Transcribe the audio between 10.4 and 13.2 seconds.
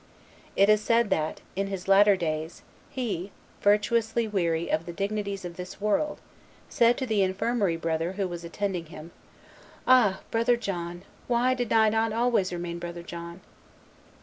John, why did I not always remain Brother